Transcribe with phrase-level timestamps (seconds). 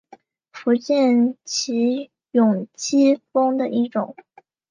[0.51, 4.15] 福建畸脉姬蜂的一种。